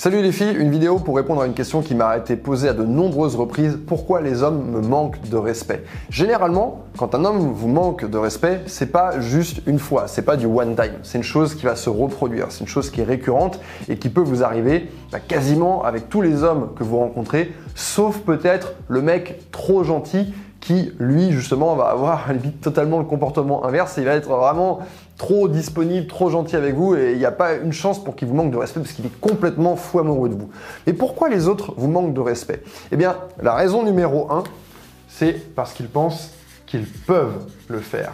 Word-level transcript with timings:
Salut 0.00 0.22
les 0.22 0.30
filles, 0.30 0.54
une 0.56 0.70
vidéo 0.70 1.00
pour 1.00 1.16
répondre 1.16 1.42
à 1.42 1.46
une 1.48 1.54
question 1.54 1.82
qui 1.82 1.96
m'a 1.96 2.16
été 2.16 2.36
posée 2.36 2.68
à 2.68 2.72
de 2.72 2.84
nombreuses 2.84 3.34
reprises. 3.34 3.80
Pourquoi 3.84 4.20
les 4.20 4.44
hommes 4.44 4.70
me 4.70 4.80
manquent 4.80 5.20
de 5.28 5.36
respect? 5.36 5.82
Généralement, 6.08 6.84
quand 6.96 7.16
un 7.16 7.24
homme 7.24 7.50
vous 7.52 7.66
manque 7.66 8.08
de 8.08 8.16
respect, 8.16 8.60
c'est 8.66 8.92
pas 8.92 9.18
juste 9.18 9.60
une 9.66 9.80
fois, 9.80 10.06
c'est 10.06 10.22
pas 10.22 10.36
du 10.36 10.46
one 10.46 10.76
time. 10.76 10.92
C'est 11.02 11.18
une 11.18 11.24
chose 11.24 11.56
qui 11.56 11.64
va 11.64 11.74
se 11.74 11.90
reproduire, 11.90 12.46
c'est 12.50 12.60
une 12.60 12.68
chose 12.68 12.90
qui 12.90 13.00
est 13.00 13.04
récurrente 13.04 13.58
et 13.88 13.96
qui 13.96 14.08
peut 14.08 14.20
vous 14.20 14.44
arriver 14.44 14.88
bah, 15.10 15.18
quasiment 15.18 15.82
avec 15.82 16.08
tous 16.08 16.22
les 16.22 16.44
hommes 16.44 16.68
que 16.76 16.84
vous 16.84 16.98
rencontrez, 16.98 17.52
sauf 17.74 18.18
peut-être 18.18 18.74
le 18.86 19.02
mec 19.02 19.50
trop 19.50 19.82
gentil 19.82 20.32
qui, 20.60 20.92
lui, 20.98 21.30
justement, 21.30 21.74
va 21.76 21.84
avoir 21.84 22.32
limite 22.32 22.60
totalement 22.60 22.98
le 22.98 23.04
comportement 23.04 23.64
inverse. 23.64 23.94
Il 23.96 24.04
va 24.04 24.14
être 24.14 24.28
vraiment 24.28 24.80
trop 25.16 25.48
disponible, 25.48 26.06
trop 26.06 26.30
gentil 26.30 26.56
avec 26.56 26.74
vous 26.74 26.94
et 26.94 27.12
il 27.12 27.18
n'y 27.18 27.24
a 27.24 27.32
pas 27.32 27.54
une 27.54 27.72
chance 27.72 28.02
pour 28.02 28.16
qu'il 28.16 28.28
vous 28.28 28.34
manque 28.34 28.50
de 28.50 28.56
respect 28.56 28.80
parce 28.80 28.92
qu'il 28.92 29.06
est 29.06 29.20
complètement 29.20 29.76
fou 29.76 29.98
amoureux 29.98 30.28
de 30.28 30.34
vous. 30.34 30.50
Et 30.86 30.92
pourquoi 30.92 31.28
les 31.28 31.48
autres 31.48 31.74
vous 31.76 31.88
manquent 31.88 32.14
de 32.14 32.20
respect? 32.20 32.62
Eh 32.92 32.96
bien, 32.96 33.16
la 33.42 33.54
raison 33.54 33.82
numéro 33.82 34.30
un, 34.30 34.44
c'est 35.08 35.54
parce 35.54 35.72
qu'ils 35.72 35.88
pensent 35.88 36.32
qu'ils 36.66 36.86
peuvent 36.86 37.46
le 37.68 37.78
faire. 37.78 38.12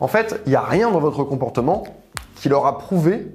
En 0.00 0.08
fait, 0.08 0.40
il 0.46 0.50
n'y 0.50 0.56
a 0.56 0.62
rien 0.62 0.90
dans 0.90 0.98
votre 0.98 1.24
comportement 1.24 1.84
qui 2.36 2.48
leur 2.48 2.66
a 2.66 2.78
prouvé 2.78 3.28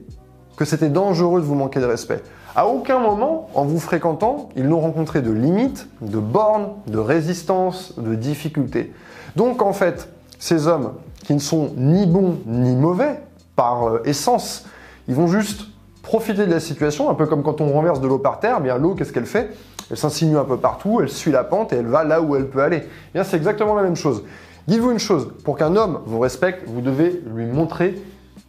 que 0.58 0.66
c'était 0.66 0.90
dangereux 0.90 1.40
de 1.40 1.46
vous 1.46 1.56
manquer 1.56 1.80
de 1.80 1.86
respect. 1.86 2.22
À 2.56 2.68
aucun 2.68 3.00
moment, 3.00 3.48
en 3.54 3.64
vous 3.64 3.80
fréquentant, 3.80 4.50
ils 4.56 4.68
n'ont 4.68 4.80
rencontré 4.80 5.22
de 5.22 5.32
limites, 5.32 5.88
de 6.02 6.18
bornes, 6.18 6.70
de 6.88 6.98
résistance, 6.98 7.94
de 7.98 8.16
difficultés. 8.16 8.92
Donc 9.36 9.62
en 9.62 9.72
fait, 9.72 10.10
ces 10.40 10.68
hommes 10.68 10.94
qui 11.24 11.36
ne 11.36 11.40
sont 11.40 11.72
ni 11.78 12.08
bons 12.08 12.40
ni 12.48 12.76
mauvais 12.76 13.22
par 13.56 13.88
euh, 13.88 14.02
essence, 14.06 14.66
ils 15.08 15.14
vont 15.16 15.28
juste 15.28 15.68
profiter 16.02 16.46
de 16.46 16.52
la 16.52 16.60
situation, 16.60 17.10
un 17.10 17.14
peu 17.14 17.28
comme 17.28 17.44
quand 17.44 17.62
on 17.62 17.72
renverse 17.72 18.02
de 18.02 18.08
l'eau 18.08 18.18
par 18.18 18.40
terre, 18.40 18.60
bien 18.60 18.78
l'eau, 18.78 18.96
qu'est-ce 18.96 19.14
qu'elle 19.14 19.26
fait? 19.26 19.52
Elle 19.92 19.98
s'insinue 19.98 20.38
un 20.38 20.44
peu 20.44 20.58
partout, 20.58 21.00
elle 21.02 21.10
suit 21.10 21.32
la 21.32 21.44
pente 21.44 21.74
et 21.74 21.78
elle 21.78 21.88
va 21.88 22.04
là 22.04 22.21
où 22.21 22.36
elle 22.36 22.48
peut 22.48 22.62
aller. 22.62 22.84
Bien, 23.14 23.24
c'est 23.24 23.38
exactement 23.38 23.76
la 23.76 23.84
même 23.84 23.96
chose. 23.96 24.24
Dites-vous 24.68 24.92
une 24.92 24.99
chose, 24.99 25.30
pour 25.44 25.58
qu'un 25.58 25.76
homme 25.76 25.99
vous 26.05 26.20
respecte, 26.20 26.68
vous 26.68 26.82
devez 26.82 27.21
lui 27.34 27.46
montrer 27.46 28.02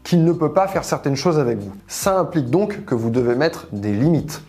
qu'il 0.09 0.25
ne 0.25 0.33
peut 0.33 0.53
pas 0.55 0.69
faire 0.69 0.85
certaines 0.85 1.17
choses 1.17 1.39
avec 1.39 1.59
vous. 1.59 1.71
Ça 1.87 2.19
implique 2.19 2.49
donc 2.49 2.87
que 2.87 2.95
vous 2.95 3.11
devez 3.11 3.35
mettre 3.35 3.67
des 3.73 3.93
limites. 3.93 4.41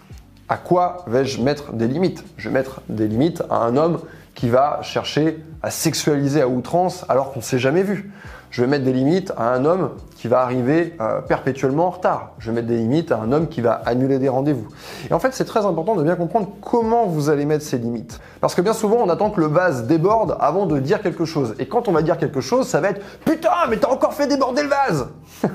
À 0.47 0.55
quoi 0.55 1.03
vais-je 1.05 1.41
mettre 1.41 1.73
des 1.73 1.89
limites? 1.89 2.23
Je 2.37 2.47
vais 2.47 2.53
mettre 2.53 2.79
des 2.87 3.09
limites 3.09 3.43
à 3.49 3.57
un 3.57 3.75
homme 3.75 3.99
qui 4.35 4.47
va 4.47 4.79
chercher 4.83 5.43
à 5.61 5.69
sexualiser 5.69 6.41
à 6.41 6.47
outrance 6.47 7.03
alors 7.09 7.33
qu'on 7.33 7.39
ne 7.39 7.43
s'est 7.43 7.59
jamais 7.59 7.83
vu. 7.83 8.09
Je 8.51 8.61
vais 8.61 8.67
mettre 8.67 8.83
des 8.83 8.93
limites 8.93 9.31
à 9.37 9.53
un 9.53 9.63
homme 9.63 9.91
qui 10.15 10.27
va 10.27 10.41
arriver 10.41 10.95
euh, 10.99 11.21
perpétuellement 11.21 11.87
en 11.87 11.89
retard. 11.91 12.31
Je 12.39 12.49
vais 12.49 12.55
mettre 12.55 12.67
des 12.67 12.77
limites 12.77 13.11
à 13.11 13.19
un 13.19 13.31
homme 13.31 13.47
qui 13.47 13.61
va 13.61 13.73
annuler 13.85 14.17
des 14.17 14.29
rendez-vous. 14.29 14.67
Et 15.09 15.13
en 15.13 15.19
fait, 15.19 15.33
c'est 15.33 15.45
très 15.45 15.65
important 15.65 15.95
de 15.95 16.03
bien 16.03 16.15
comprendre 16.15 16.49
comment 16.61 17.05
vous 17.05 17.29
allez 17.29 17.45
mettre 17.45 17.63
ces 17.63 17.77
limites. 17.77 18.19
Parce 18.41 18.55
que 18.55 18.61
bien 18.61 18.73
souvent, 18.73 18.97
on 18.97 19.09
attend 19.09 19.29
que 19.29 19.39
le 19.39 19.47
vase 19.47 19.85
déborde 19.85 20.35
avant 20.39 20.65
de 20.65 20.79
dire 20.79 21.01
quelque 21.01 21.25
chose. 21.25 21.53
Et 21.59 21.67
quand 21.67 21.87
on 21.87 21.91
va 21.91 22.01
dire 22.01 22.17
quelque 22.17 22.41
chose, 22.41 22.67
ça 22.67 22.81
va 22.81 22.89
être 22.89 23.01
Putain, 23.23 23.51
mais 23.69 23.77
t'as 23.77 23.89
encore 23.89 24.13
fait 24.13 24.27
déborder 24.27 24.63
le 24.63 24.69
vase 24.69 25.07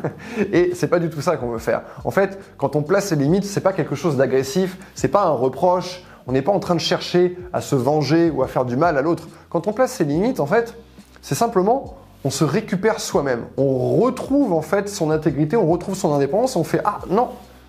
Et 0.52 0.72
c'est 0.74 0.88
pas 0.88 1.00
du 1.00 1.10
tout 1.10 1.20
ça 1.20 1.36
qu'on 1.36 1.50
veut 1.50 1.58
faire. 1.58 1.82
En 2.04 2.10
fait, 2.12 2.38
quand 2.58 2.76
on 2.76 2.82
place 2.82 3.06
ces 3.06 3.16
limites, 3.16 3.44
c'est 3.44 3.60
pas 3.60 3.72
quelque 3.72 3.96
chose 3.96 4.16
d'agressif, 4.16 4.78
c'est 4.94 5.08
pas 5.08 5.24
un 5.24 5.32
reproche, 5.32 6.02
on 6.26 6.32
n'est 6.32 6.42
pas 6.42 6.52
en 6.52 6.60
train 6.60 6.74
de 6.74 6.80
chercher 6.80 7.36
à 7.52 7.60
se 7.60 7.74
venger 7.74 8.30
ou 8.30 8.42
à 8.42 8.46
faire 8.46 8.64
du 8.64 8.76
mal 8.76 8.96
à 8.96 9.02
l'autre. 9.02 9.28
Quand 9.50 9.66
on 9.66 9.72
place 9.72 9.92
ces 9.92 10.04
limites, 10.04 10.40
en 10.40 10.46
fait, 10.46 10.74
c'est 11.22 11.34
simplement 11.34 11.96
on 12.24 12.30
se 12.30 12.44
récupère 12.44 13.00
soi-même. 13.00 13.44
On 13.56 14.00
retrouve 14.00 14.52
en 14.52 14.62
fait 14.62 14.88
son 14.88 15.10
intégrité, 15.10 15.56
on 15.56 15.70
retrouve 15.70 15.94
son 15.94 16.12
indépendance, 16.12 16.56
on 16.56 16.64
fait 16.64 16.80
ah 16.84 17.00
non, 17.10 17.28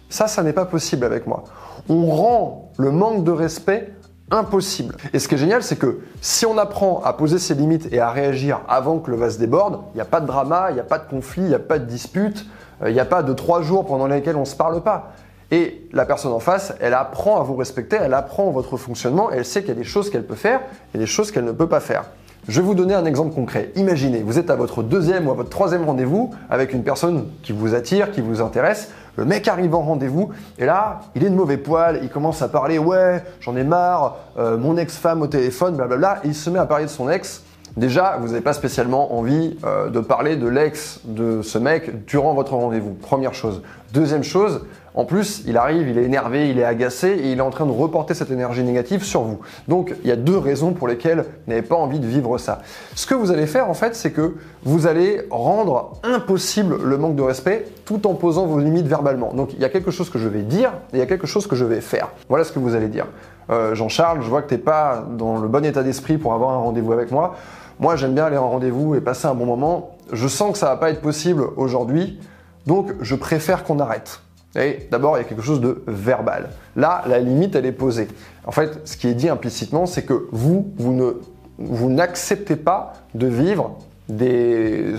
ça 0.10 0.28
ça 0.28 0.44
n'est 0.44 0.54
pas 0.54 0.66
possible 0.66 1.06
avec 1.06 1.28
moi. 1.28 1.44
On 1.90 2.06
rend 2.08 2.72
le 2.78 2.92
manque 2.92 3.24
de 3.24 3.32
respect 3.32 3.94
impossible. 4.32 4.96
Et 5.14 5.20
ce 5.20 5.28
qui 5.28 5.36
est 5.36 5.38
génial, 5.38 5.62
c'est 5.62 5.76
que 5.76 6.00
si 6.22 6.46
on 6.46 6.58
apprend 6.58 7.02
à 7.04 7.14
poser 7.14 7.38
ses 7.38 7.54
limites 7.54 7.92
et 7.92 8.00
à 8.00 8.10
réagir 8.10 8.62
avant 8.68 9.00
que 9.00 9.12
le 9.12 9.18
vase 9.18 9.38
déborde, 9.38 9.82
il 9.94 9.98
n'y 9.98 10.02
a 10.02 10.06
pas 10.06 10.22
de 10.22 10.26
drama, 10.26 10.68
il 10.70 10.76
n'y 10.76 10.80
a 10.80 10.84
pas 10.84 10.98
de 10.98 11.08
conflit, 11.08 11.44
il 11.44 11.50
n'y 11.50 11.54
a 11.54 11.60
pas 11.60 11.78
de 11.78 11.86
dispute, 11.86 12.46
euh, 12.82 12.90
il 12.90 12.94
n'y 12.94 13.00
a 13.00 13.06
pas 13.06 13.24
de 13.24 13.34
trois 13.34 13.62
jours 13.62 13.86
pendant 13.86 14.08
lesquels 14.08 14.36
on 14.36 14.42
ne 14.42 14.46
se 14.46 14.56
parle 14.56 14.82
pas. 14.82 15.12
Et 15.52 15.88
la 15.94 16.06
personne 16.06 16.32
en 16.32 16.40
face, 16.40 16.74
elle 16.80 16.96
apprend 16.96 17.40
à 17.40 17.44
vous 17.44 17.56
respecter, 17.56 17.98
elle 18.02 18.16
apprend 18.16 18.50
votre 18.50 18.78
fonctionnement, 18.78 19.30
elle 19.30 19.46
sait 19.46 19.62
qu'il 19.62 19.70
y 19.70 19.74
a 19.74 19.76
des 19.76 19.84
choses 19.84 20.10
qu'elle 20.10 20.26
peut 20.26 20.36
faire 20.36 20.62
et 20.96 20.98
des 20.98 21.06
choses 21.06 21.32
qu'elle 21.32 21.46
ne 21.46 21.52
peut 21.52 21.70
pas 21.70 21.80
faire. 21.80 22.06
Je 22.48 22.62
vais 22.62 22.68
vous 22.68 22.76
donner 22.76 22.94
un 22.94 23.06
exemple 23.06 23.34
concret. 23.34 23.72
Imaginez, 23.76 24.22
vous 24.22 24.38
êtes 24.38 24.52
à 24.52 24.56
votre 24.56 24.84
deuxième 24.84 25.28
ou 25.28 25.32
à 25.32 25.34
votre 25.34 25.50
troisième 25.50 25.84
rendez-vous 25.84 26.30
avec 26.48 26.74
une 26.74 26.84
personne 26.84 27.26
qui 27.42 27.54
vous 27.54 27.74
attire, 27.74 28.12
qui 28.12 28.22
vous 28.22 28.40
intéresse. 28.40 28.92
Le 29.16 29.26
mec 29.26 29.48
arrive 29.48 29.74
en 29.74 29.82
rendez-vous 29.82 30.30
et 30.60 30.66
là, 30.66 31.00
il 31.16 31.24
est 31.24 31.30
de 31.32 31.36
mauvais 31.36 31.58
poil, 31.58 32.02
il 32.04 32.10
commence 32.10 32.44
à 32.44 32.48
parler, 32.48 32.78
ouais, 32.78 33.24
j'en 33.40 33.56
ai 33.56 33.64
marre, 33.64 34.18
euh, 34.38 34.60
mon 34.60 34.78
ex-femme 34.78 35.24
au 35.24 35.28
téléphone, 35.28 35.76
blablabla, 35.76 36.20
et 36.24 36.28
il 36.28 36.36
se 36.36 36.52
met 36.52 36.60
à 36.60 36.68
parler 36.68 36.86
de 36.86 36.90
son 36.90 37.10
ex. 37.10 37.42
Déjà, 37.78 38.18
vous 38.22 38.28
n'avez 38.28 38.42
pas 38.42 38.54
spécialement 38.54 39.18
envie 39.18 39.58
euh, 39.66 39.90
de 39.90 40.00
parler 40.00 40.38
de 40.38 40.48
l'ex 40.48 41.02
de 41.04 41.42
ce 41.42 41.58
mec 41.58 42.06
durant 42.06 42.34
votre 42.34 42.54
rendez-vous. 42.54 42.94
Première 42.94 43.34
chose. 43.34 43.62
Deuxième 43.94 44.24
chose, 44.24 44.62
en 44.94 45.04
plus, 45.04 45.44
il 45.46 45.58
arrive, 45.58 45.90
il 45.90 45.98
est 45.98 46.04
énervé, 46.04 46.50
il 46.50 46.58
est 46.58 46.64
agacé 46.64 47.10
et 47.10 47.32
il 47.34 47.40
est 47.40 47.42
en 47.42 47.50
train 47.50 47.66
de 47.66 47.72
reporter 47.72 48.14
cette 48.14 48.32
énergie 48.32 48.64
négative 48.64 49.04
sur 49.04 49.24
vous. 49.24 49.40
Donc, 49.68 49.94
il 50.04 50.08
y 50.10 50.12
a 50.12 50.16
deux 50.16 50.38
raisons 50.38 50.72
pour 50.72 50.88
lesquelles 50.88 51.20
vous 51.20 51.52
n'avez 51.52 51.62
pas 51.62 51.76
envie 51.76 52.00
de 52.00 52.08
vivre 52.08 52.38
ça. 52.38 52.62
Ce 52.96 53.06
que 53.06 53.14
vous 53.14 53.30
allez 53.30 53.46
faire, 53.46 53.70
en 53.70 53.74
fait, 53.74 53.94
c'est 53.94 54.12
que 54.12 54.36
vous 54.64 54.88
allez 54.88 55.24
rendre 55.30 56.00
impossible 56.04 56.78
le 56.82 56.98
manque 56.98 57.18
de 57.18 57.24
respect 57.24 57.66
tout 57.84 58.08
en 58.08 58.14
posant 58.14 58.46
vos 58.46 58.60
limites 58.60 58.88
verbalement. 58.88 59.34
Donc, 59.34 59.52
il 59.54 59.60
y 59.60 59.66
a 59.66 59.70
quelque 59.70 59.92
chose 59.92 60.10
que 60.10 60.18
je 60.18 60.30
vais 60.30 60.44
dire 60.44 60.72
et 60.94 60.98
il 60.98 61.00
y 61.00 61.04
a 61.04 61.08
quelque 61.08 61.28
chose 61.28 61.46
que 61.46 61.58
je 61.58 61.66
vais 61.66 61.82
faire. 61.82 62.10
Voilà 62.30 62.46
ce 62.46 62.54
que 62.54 62.60
vous 62.60 62.74
allez 62.74 62.88
dire. 62.88 63.08
Euh, 63.50 63.76
Jean-Charles, 63.76 64.22
je 64.22 64.30
vois 64.30 64.42
que 64.42 64.50
tu 64.50 64.56
n'es 64.56 64.60
pas 64.60 65.06
dans 65.10 65.38
le 65.38 65.48
bon 65.48 65.64
état 65.66 65.84
d'esprit 65.84 66.18
pour 66.18 66.34
avoir 66.34 66.52
un 66.52 66.58
rendez-vous 66.58 66.94
avec 66.94 67.12
moi. 67.12 67.36
Moi, 67.80 67.96
j'aime 67.96 68.14
bien 68.14 68.26
aller 68.26 68.38
en 68.38 68.50
rendez-vous 68.50 68.96
et 68.96 69.02
passer 69.02 69.28
un 69.28 69.36
bon 69.36 69.46
moment. 69.46 69.98
Je 70.12 70.28
sens 70.28 70.54
que 70.54 70.58
ça 70.58 70.68
va 70.68 70.78
pas 70.78 70.90
être 70.92 71.02
possible 71.02 71.44
aujourd'hui, 71.58 72.20
donc 72.66 72.94
je 73.02 73.16
préfère 73.16 73.64
qu'on 73.64 73.80
arrête. 73.80 74.22
Et 74.56 74.88
d'abord, 74.90 75.18
il 75.18 75.22
y 75.22 75.26
a 75.26 75.28
quelque 75.28 75.42
chose 75.42 75.60
de 75.60 75.84
verbal. 75.86 76.50
Là, 76.76 77.04
la 77.08 77.20
limite, 77.20 77.56
elle 77.56 77.66
est 77.66 77.74
posée. 77.74 78.08
En 78.46 78.52
fait, 78.52 78.80
ce 78.86 78.96
qui 78.96 79.08
est 79.08 79.14
dit 79.14 79.28
implicitement, 79.28 79.86
c'est 79.86 80.04
que 80.04 80.28
vous, 80.32 80.72
vous 80.78 80.94
ne, 80.94 81.14
vous 81.58 81.90
n'acceptez 81.90 82.56
pas 82.56 82.94
de 83.14 83.28
vivre 83.28 83.78
des, 84.10 84.96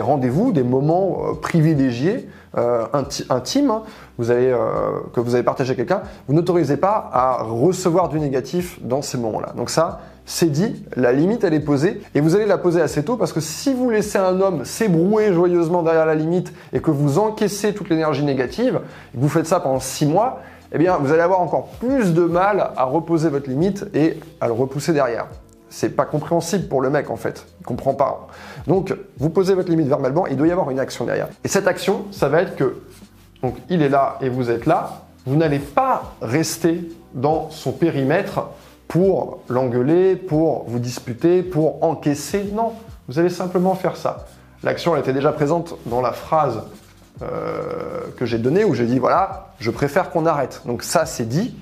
rendez-vous, 0.00 0.52
des 0.52 0.62
moments 0.62 1.18
euh, 1.20 1.34
privilégiés, 1.34 2.28
euh, 2.56 2.86
intimes, 3.28 3.70
hein. 3.70 3.82
euh, 4.20 5.00
que 5.12 5.20
vous 5.20 5.34
avez 5.34 5.44
partagé 5.44 5.70
avec 5.70 5.86
quelqu'un, 5.86 6.02
vous 6.26 6.34
n'autorisez 6.34 6.76
pas 6.76 7.10
à 7.12 7.42
recevoir 7.42 8.08
du 8.08 8.18
négatif 8.18 8.78
dans 8.82 9.02
ces 9.02 9.18
moments-là. 9.18 9.52
Donc 9.56 9.70
ça, 9.70 10.00
c'est 10.26 10.50
dit, 10.50 10.84
la 10.96 11.12
limite 11.12 11.44
elle 11.44 11.54
est 11.54 11.60
posée 11.60 12.02
et 12.14 12.20
vous 12.20 12.34
allez 12.34 12.46
la 12.46 12.58
poser 12.58 12.80
assez 12.80 13.02
tôt 13.02 13.16
parce 13.16 13.32
que 13.32 13.40
si 13.40 13.72
vous 13.72 13.90
laissez 13.90 14.18
un 14.18 14.40
homme 14.40 14.64
s'ébrouer 14.64 15.32
joyeusement 15.32 15.82
derrière 15.82 16.04
la 16.04 16.14
limite 16.14 16.52
et 16.72 16.80
que 16.80 16.90
vous 16.90 17.18
encaissez 17.18 17.72
toute 17.72 17.88
l'énergie 17.88 18.24
négative, 18.24 18.80
et 19.14 19.16
que 19.16 19.22
vous 19.22 19.28
faites 19.28 19.46
ça 19.46 19.60
pendant 19.60 19.80
six 19.80 20.04
mois, 20.04 20.40
eh 20.72 20.78
bien 20.78 20.98
vous 20.98 21.12
allez 21.12 21.22
avoir 21.22 21.40
encore 21.40 21.68
plus 21.80 22.12
de 22.12 22.24
mal 22.24 22.72
à 22.76 22.84
reposer 22.84 23.30
votre 23.30 23.48
limite 23.48 23.86
et 23.94 24.18
à 24.40 24.48
le 24.48 24.52
repousser 24.52 24.92
derrière. 24.92 25.28
C'est 25.70 25.90
pas 25.90 26.04
compréhensible 26.04 26.68
pour 26.68 26.80
le 26.80 26.90
mec 26.90 27.10
en 27.10 27.16
fait, 27.16 27.46
il 27.60 27.66
comprend 27.66 27.94
pas. 27.94 28.28
Donc 28.66 28.94
vous 29.18 29.30
posez 29.30 29.54
votre 29.54 29.70
limite 29.70 29.88
verbalement, 29.88 30.26
il 30.26 30.36
doit 30.36 30.46
y 30.46 30.52
avoir 30.52 30.70
une 30.70 30.80
action 30.80 31.04
derrière. 31.04 31.28
Et 31.44 31.48
cette 31.48 31.66
action, 31.66 32.06
ça 32.10 32.28
va 32.28 32.42
être 32.42 32.56
que 32.56 32.80
donc 33.42 33.56
il 33.68 33.82
est 33.82 33.88
là 33.88 34.18
et 34.20 34.28
vous 34.28 34.50
êtes 34.50 34.66
là, 34.66 35.04
vous 35.26 35.36
n'allez 35.36 35.58
pas 35.58 36.14
rester 36.22 36.88
dans 37.14 37.50
son 37.50 37.72
périmètre 37.72 38.48
pour 38.88 39.40
l'engueuler, 39.48 40.16
pour 40.16 40.64
vous 40.66 40.78
disputer, 40.78 41.42
pour 41.42 41.84
encaisser. 41.84 42.50
Non, 42.54 42.72
vous 43.08 43.18
allez 43.18 43.28
simplement 43.28 43.74
faire 43.74 43.96
ça. 43.96 44.26
L'action 44.62 44.96
était 44.96 45.12
déjà 45.12 45.32
présente 45.32 45.76
dans 45.86 46.00
la 46.00 46.12
phrase 46.12 46.62
euh, 47.22 48.06
que 48.16 48.24
j'ai 48.26 48.38
donnée 48.38 48.64
où 48.64 48.74
j'ai 48.74 48.86
dit 48.86 48.98
voilà, 48.98 49.48
je 49.60 49.70
préfère 49.70 50.10
qu'on 50.10 50.26
arrête. 50.26 50.62
Donc 50.64 50.82
ça 50.82 51.06
c'est 51.06 51.28
dit. 51.28 51.54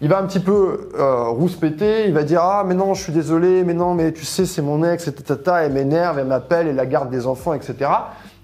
Il 0.00 0.08
va 0.08 0.18
un 0.18 0.26
petit 0.26 0.38
peu 0.38 0.90
euh, 0.96 1.24
rouspéter, 1.24 2.06
il 2.06 2.14
va 2.14 2.22
dire 2.22 2.40
ah 2.40 2.62
mais 2.64 2.74
non 2.74 2.94
je 2.94 3.02
suis 3.02 3.12
désolé, 3.12 3.64
mais 3.64 3.74
non 3.74 3.94
mais 3.94 4.12
tu 4.12 4.24
sais 4.24 4.46
c'est 4.46 4.62
mon 4.62 4.84
ex, 4.84 5.08
etc. 5.08 5.36
Elle 5.62 5.72
m'énerve, 5.72 6.20
elle 6.20 6.28
m'appelle, 6.28 6.68
elle 6.68 6.76
la 6.76 6.86
garde 6.86 7.10
des 7.10 7.26
enfants, 7.26 7.52
etc. 7.52 7.90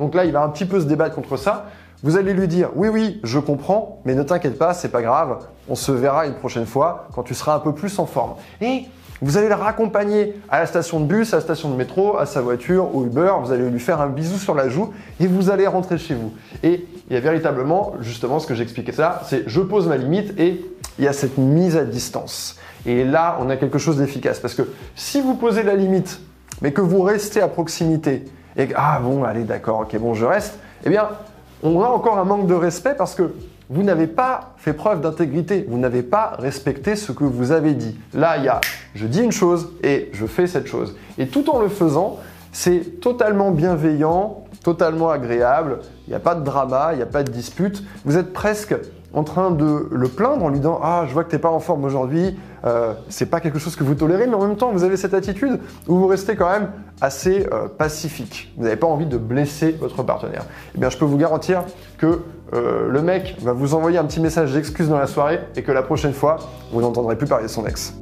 Donc 0.00 0.16
là 0.16 0.24
il 0.24 0.32
va 0.32 0.42
un 0.42 0.48
petit 0.48 0.64
peu 0.64 0.80
se 0.80 0.86
débattre 0.86 1.14
contre 1.14 1.36
ça. 1.36 1.66
Vous 2.02 2.16
allez 2.16 2.34
lui 2.34 2.48
dire 2.48 2.70
oui 2.74 2.88
oui 2.88 3.20
je 3.22 3.38
comprends, 3.38 4.00
mais 4.04 4.16
ne 4.16 4.24
t'inquiète 4.24 4.58
pas 4.58 4.74
c'est 4.74 4.88
pas 4.88 5.00
grave, 5.00 5.46
on 5.68 5.76
se 5.76 5.92
verra 5.92 6.26
une 6.26 6.34
prochaine 6.34 6.66
fois 6.66 7.06
quand 7.14 7.22
tu 7.22 7.34
seras 7.34 7.54
un 7.54 7.60
peu 7.60 7.72
plus 7.72 8.00
en 8.00 8.06
forme. 8.06 8.34
Et 8.60 8.86
vous 9.22 9.38
allez 9.38 9.48
le 9.48 9.54
raccompagner 9.54 10.34
à 10.50 10.58
la 10.58 10.66
station 10.66 10.98
de 10.98 11.06
bus, 11.06 11.32
à 11.32 11.36
la 11.36 11.40
station 11.40 11.70
de 11.70 11.76
métro, 11.76 12.18
à 12.18 12.26
sa 12.26 12.40
voiture, 12.40 12.94
au 12.96 13.04
Uber, 13.04 13.32
vous 13.40 13.52
allez 13.52 13.70
lui 13.70 13.78
faire 13.78 14.00
un 14.00 14.08
bisou 14.08 14.38
sur 14.38 14.56
la 14.56 14.68
joue 14.68 14.92
et 15.20 15.28
vous 15.28 15.50
allez 15.50 15.68
rentrer 15.68 15.98
chez 15.98 16.14
vous. 16.14 16.34
Et 16.64 16.84
il 17.08 17.14
y 17.14 17.16
a 17.16 17.20
véritablement, 17.20 17.94
justement, 18.00 18.40
ce 18.40 18.46
que 18.48 18.54
j'expliquais 18.54 18.92
ça, 18.92 19.22
c'est 19.24 19.44
je 19.46 19.60
pose 19.60 19.86
ma 19.86 19.96
limite 19.96 20.38
et 20.38 20.64
il 20.98 21.04
y 21.04 21.08
a 21.08 21.12
cette 21.12 21.38
mise 21.38 21.76
à 21.76 21.84
distance. 21.84 22.56
Et 22.86 23.04
là, 23.04 23.38
on 23.40 23.50
a 23.50 23.56
quelque 23.56 23.78
chose 23.78 23.98
d'efficace 23.98 24.38
parce 24.38 24.54
que 24.54 24.62
si 24.94 25.20
vous 25.20 25.34
posez 25.34 25.62
la 25.62 25.74
limite, 25.74 26.20
mais 26.62 26.72
que 26.72 26.80
vous 26.80 27.02
restez 27.02 27.40
à 27.40 27.48
proximité 27.48 28.24
et 28.56 28.68
que, 28.68 28.74
ah 28.76 29.00
bon, 29.02 29.24
allez, 29.24 29.44
d'accord, 29.44 29.80
ok, 29.80 29.98
bon, 29.98 30.14
je 30.14 30.24
reste, 30.24 30.58
eh 30.84 30.90
bien, 30.90 31.08
on 31.62 31.82
a 31.82 31.88
encore 31.88 32.18
un 32.18 32.24
manque 32.24 32.46
de 32.46 32.54
respect 32.54 32.94
parce 32.96 33.14
que 33.14 33.34
vous 33.70 33.82
n'avez 33.82 34.06
pas 34.06 34.54
fait 34.58 34.74
preuve 34.74 35.00
d'intégrité, 35.00 35.66
vous 35.68 35.78
n'avez 35.78 36.02
pas 36.02 36.36
respecté 36.38 36.96
ce 36.96 37.12
que 37.12 37.24
vous 37.24 37.50
avez 37.52 37.72
dit. 37.72 37.98
Là, 38.12 38.36
il 38.36 38.44
y 38.44 38.48
a 38.48 38.60
je 38.94 39.06
dis 39.06 39.22
une 39.22 39.32
chose 39.32 39.70
et 39.82 40.10
je 40.12 40.26
fais 40.26 40.46
cette 40.46 40.66
chose. 40.66 40.96
Et 41.18 41.26
tout 41.26 41.50
en 41.50 41.58
le 41.58 41.68
faisant, 41.68 42.18
c'est 42.52 43.00
totalement 43.00 43.50
bienveillant, 43.50 44.44
totalement 44.62 45.10
agréable, 45.10 45.80
il 46.06 46.10
n'y 46.10 46.16
a 46.16 46.20
pas 46.20 46.34
de 46.34 46.44
drama, 46.44 46.90
il 46.92 46.96
n'y 46.96 47.02
a 47.02 47.06
pas 47.06 47.24
de 47.24 47.30
dispute, 47.30 47.82
vous 48.04 48.16
êtes 48.16 48.32
presque 48.32 48.76
en 49.14 49.24
train 49.24 49.50
de 49.50 49.88
le 49.90 50.08
plaindre 50.08 50.44
en 50.44 50.48
lui 50.48 50.58
disant 50.58 50.80
Ah, 50.82 51.04
je 51.08 51.12
vois 51.12 51.24
que 51.24 51.30
tu 51.30 51.36
n'es 51.36 51.40
pas 51.40 51.50
en 51.50 51.60
forme 51.60 51.84
aujourd'hui, 51.84 52.36
euh, 52.64 52.94
c'est 53.08 53.26
pas 53.26 53.40
quelque 53.40 53.58
chose 53.58 53.76
que 53.76 53.84
vous 53.84 53.94
tolérez, 53.94 54.26
mais 54.26 54.34
en 54.34 54.46
même 54.46 54.56
temps, 54.56 54.72
vous 54.72 54.84
avez 54.84 54.96
cette 54.96 55.14
attitude 55.14 55.60
où 55.88 55.96
vous 55.96 56.06
restez 56.06 56.36
quand 56.36 56.50
même 56.50 56.70
assez 57.00 57.46
euh, 57.52 57.68
pacifique. 57.68 58.52
Vous 58.56 58.64
n'avez 58.64 58.76
pas 58.76 58.86
envie 58.86 59.06
de 59.06 59.18
blesser 59.18 59.72
votre 59.72 60.02
partenaire. 60.02 60.44
Eh 60.74 60.78
bien, 60.78 60.90
je 60.90 60.98
peux 60.98 61.04
vous 61.04 61.18
garantir 61.18 61.62
que 61.98 62.22
euh, 62.52 62.88
le 62.88 63.02
mec 63.02 63.36
va 63.40 63.52
vous 63.52 63.74
envoyer 63.74 63.98
un 63.98 64.04
petit 64.04 64.20
message 64.20 64.52
d'excuse 64.52 64.88
dans 64.88 64.98
la 64.98 65.06
soirée 65.06 65.40
et 65.56 65.62
que 65.62 65.72
la 65.72 65.82
prochaine 65.82 66.12
fois, 66.12 66.36
vous 66.72 66.80
n'entendrez 66.80 67.16
plus 67.16 67.26
parler 67.26 67.44
de 67.44 67.50
son 67.50 67.66
ex. 67.66 67.94